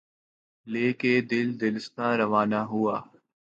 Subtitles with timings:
[0.67, 2.97] لے کے دل، دلستاں روانہ ہوا